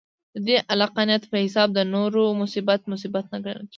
[0.35, 3.69] د دې عقلانیت په حساب د نورو مصیبت، مصیبت نه ګڼل کېږي.